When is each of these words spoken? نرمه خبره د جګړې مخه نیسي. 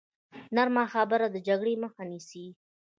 نرمه 0.55 0.85
خبره 0.93 1.27
د 1.31 1.35
جګړې 1.47 1.73
مخه 1.83 2.03
نیسي. 2.09 2.45